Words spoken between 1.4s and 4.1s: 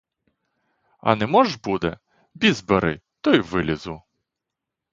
буде,— біс бери, то і вилізу.